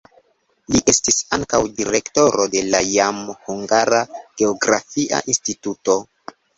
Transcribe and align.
Li 0.75 0.79
estis 0.93 1.19
ankaŭ 1.37 1.59
direktoro 1.83 2.47
de 2.55 2.65
la 2.71 2.83
jam 2.97 3.23
hungara 3.45 4.03
geografia 4.43 5.25
instituto. 5.33 6.05